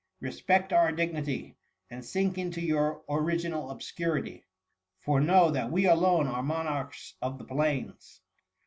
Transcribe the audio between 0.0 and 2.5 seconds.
Respect our dignity and sink